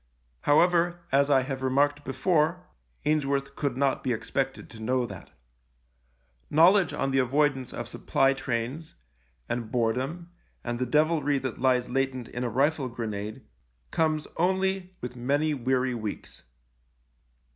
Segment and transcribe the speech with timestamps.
[0.45, 2.65] How ever, as I have remarked before,
[3.05, 5.29] Ainsworth could not be expected to know that.
[6.49, 8.95] Know ledge on the avoidance of supply trains,
[9.47, 10.31] and boredom,
[10.63, 13.43] and the devilry that lies latent in a rifle grenade
[13.91, 16.45] comes only with many weary weeks.